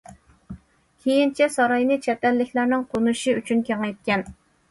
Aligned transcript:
كېيىنچە 1.03 1.49
ساراينى 1.57 1.99
چەت 2.07 2.25
ئەللىكلەرنىڭ 2.29 2.87
قونۇشى 2.95 3.37
ئۈچۈن 3.41 3.63
كېڭەيتكەن. 3.71 4.27